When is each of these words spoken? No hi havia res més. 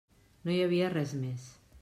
No 0.47 0.55
hi 0.55 0.63
havia 0.69 0.89
res 0.95 1.15
més. 1.21 1.47